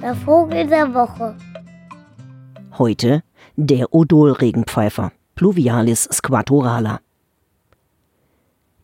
Der 0.00 0.14
Vogel 0.14 0.66
der 0.66 0.94
Woche. 0.94 1.36
Heute 2.78 3.22
der 3.56 3.92
Odolregenpfeifer, 3.92 5.10
Pluvialis 5.34 6.04
squatorala. 6.04 7.00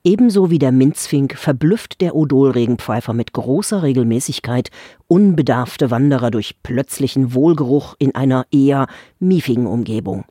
Ebenso 0.02 0.50
wie 0.50 0.58
der 0.58 0.72
Minzfink 0.72 1.36
verblüfft 1.36 2.00
der 2.00 2.16
Odolregenpfeifer 2.16 3.12
mit 3.12 3.32
großer 3.32 3.84
Regelmäßigkeit 3.84 4.70
unbedarfte 5.06 5.92
Wanderer 5.92 6.32
durch 6.32 6.60
plötzlichen 6.64 7.34
Wohlgeruch 7.34 7.94
in 7.98 8.16
einer 8.16 8.46
eher 8.50 8.88
miefigen 9.20 9.66
Umgebung. 9.66 10.24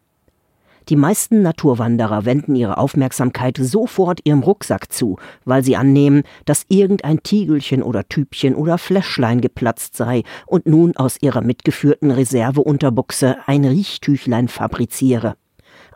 Die 0.89 0.95
meisten 0.95 1.41
Naturwanderer 1.41 2.25
wenden 2.25 2.55
ihre 2.55 2.77
Aufmerksamkeit 2.77 3.57
sofort 3.59 4.20
ihrem 4.23 4.41
Rucksack 4.41 4.91
zu, 4.91 5.18
weil 5.46 5.64
sie 5.64 5.75
annehmen, 5.75 6.23
dass 6.46 6.65
irgendein 6.70 7.21
Tiegelchen 7.21 7.84
oder 7.84 8.07
Typchen 8.07 8.55
oder 8.55 8.77
Fläschlein 8.77 9.41
geplatzt 9.41 9.96
sei 9.96 10.23
und 10.47 10.65
nun 10.65 10.96
aus 10.97 11.18
ihrer 11.21 11.41
mitgeführten 11.41 12.11
Reserveunterbuchse 12.11 13.38
ein 13.46 13.64
Riechtüchlein 13.64 14.47
fabriziere. 14.47 15.36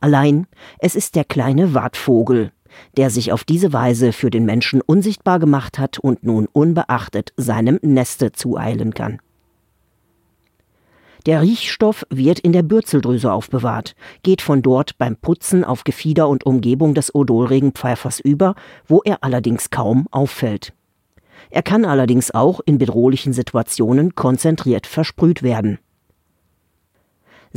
Allein, 0.02 0.46
es 0.80 0.96
ist 0.96 1.16
der 1.16 1.24
kleine 1.24 1.74
Wartvogel, 1.74 2.52
der 2.98 3.10
sich 3.10 3.32
auf 3.32 3.44
diese 3.44 3.74
Weise 3.74 4.12
für 4.12 4.30
den 4.30 4.46
Menschen 4.46 4.82
unsichtbar 4.82 5.40
gemacht 5.40 5.80
hat 5.80 5.98
und 5.98 6.24
nun 6.24 6.48
unbeachtet 6.52 7.34
seinem 7.38 7.80
Neste 7.82 8.32
zueilen 8.32 8.94
kann. 8.94 9.20
Der 11.26 11.42
Riechstoff 11.42 12.06
wird 12.12 12.40
in 12.40 12.54
der 12.54 12.62
Bürzeldrüse 12.62 13.32
aufbewahrt, 13.32 13.96
geht 14.22 14.44
von 14.44 14.62
dort 14.62 15.00
beim 15.00 15.16
Putzen 15.16 15.64
auf 15.64 15.84
Gefieder 15.84 16.30
und 16.30 16.46
Umgebung 16.46 16.94
des 16.94 17.16
Odolregenpfeifers 17.16 18.20
über, 18.20 18.54
wo 18.88 19.02
er 19.04 19.24
allerdings 19.24 19.72
kaum 19.72 20.08
auffällt. 20.12 20.74
Er 21.50 21.64
kann 21.64 21.84
allerdings 21.84 22.30
auch 22.30 22.60
in 22.66 22.78
bedrohlichen 22.78 23.34
Situationen 23.34 24.14
konzentriert 24.14 24.86
versprüht 24.86 25.42
werden. 25.42 25.80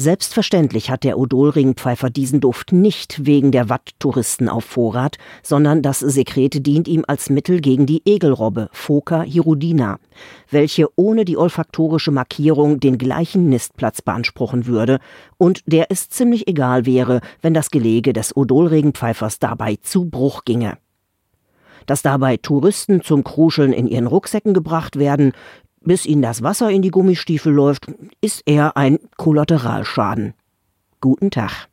Selbstverständlich 0.00 0.92
hat 0.92 1.02
der 1.02 1.18
Odolringpfeifer 1.18 2.08
diesen 2.08 2.38
Duft 2.40 2.70
nicht 2.70 3.26
wegen 3.26 3.50
der 3.50 3.68
Watttouristen 3.68 4.48
auf 4.48 4.64
Vorrat, 4.64 5.18
sondern 5.42 5.82
das 5.82 5.98
Sekret 5.98 6.64
dient 6.64 6.86
ihm 6.86 7.04
als 7.08 7.30
Mittel 7.30 7.60
gegen 7.60 7.84
die 7.84 8.02
Egelrobbe 8.04 8.68
Phoca 8.70 9.22
hirudina, 9.22 9.98
welche 10.52 10.86
ohne 10.94 11.24
die 11.24 11.36
olfaktorische 11.36 12.12
Markierung 12.12 12.78
den 12.78 12.96
gleichen 12.96 13.48
Nistplatz 13.48 14.00
beanspruchen 14.00 14.66
würde 14.66 15.00
und 15.36 15.64
der 15.66 15.86
es 15.90 16.08
ziemlich 16.08 16.46
egal 16.46 16.86
wäre, 16.86 17.20
wenn 17.42 17.52
das 17.52 17.72
Gelege 17.72 18.12
des 18.12 18.36
Odolregenpfeifers 18.36 19.40
dabei 19.40 19.78
zu 19.82 20.04
Bruch 20.04 20.44
ginge. 20.44 20.78
Dass 21.86 22.02
dabei 22.02 22.36
Touristen 22.36 23.02
zum 23.02 23.24
Kruscheln 23.24 23.72
in 23.72 23.88
ihren 23.88 24.06
Rucksäcken 24.06 24.54
gebracht 24.54 24.96
werden, 24.96 25.32
bis 25.80 26.06
ihnen 26.06 26.22
das 26.22 26.42
Wasser 26.42 26.70
in 26.70 26.82
die 26.82 26.90
Gummistiefel 26.90 27.52
läuft, 27.52 27.86
ist 28.20 28.42
eher 28.46 28.76
ein 28.76 28.98
Kollateralschaden. 29.16 30.34
Guten 31.00 31.30
Tag. 31.30 31.68